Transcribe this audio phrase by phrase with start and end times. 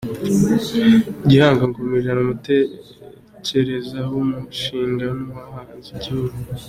[1.29, 6.35] Gihanga I Ngomijana: Umutekereza w’umushinga, n’Uwahanze igihugu.